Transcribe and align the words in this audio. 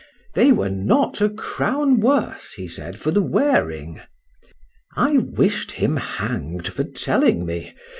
—They 0.33 0.51
were 0.51 0.67
not 0.71 1.21
a 1.21 1.29
crown 1.29 1.99
worse, 1.99 2.53
he 2.53 2.67
said, 2.67 2.97
for 2.97 3.11
the 3.11 3.21
wearing.—I 3.21 5.17
wish'd 5.19 5.73
him 5.73 5.97
hang'd 5.97 6.67
for 6.69 6.83
telling 6.85 7.45
me. 7.45 7.75